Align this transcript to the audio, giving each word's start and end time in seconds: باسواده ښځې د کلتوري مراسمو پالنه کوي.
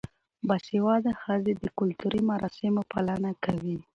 باسواده 0.47 1.11
ښځې 1.21 1.53
د 1.63 1.65
کلتوري 1.79 2.21
مراسمو 2.31 2.81
پالنه 2.91 3.31
کوي. 3.45 3.77